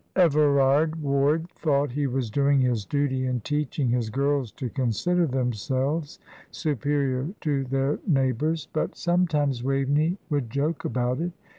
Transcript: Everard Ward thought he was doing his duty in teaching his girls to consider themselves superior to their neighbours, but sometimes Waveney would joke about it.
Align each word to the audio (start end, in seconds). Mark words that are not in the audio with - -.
Everard 0.15 0.99
Ward 0.99 1.47
thought 1.51 1.91
he 1.91 2.07
was 2.07 2.31
doing 2.31 2.59
his 2.59 2.85
duty 2.85 3.27
in 3.27 3.39
teaching 3.41 3.89
his 3.89 4.09
girls 4.09 4.51
to 4.53 4.67
consider 4.67 5.27
themselves 5.27 6.17
superior 6.49 7.27
to 7.41 7.65
their 7.65 7.99
neighbours, 8.07 8.67
but 8.73 8.97
sometimes 8.97 9.63
Waveney 9.63 10.17
would 10.27 10.49
joke 10.49 10.85
about 10.85 11.19
it. 11.21 11.33